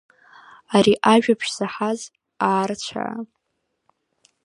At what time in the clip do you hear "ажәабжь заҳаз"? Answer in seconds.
1.11-2.01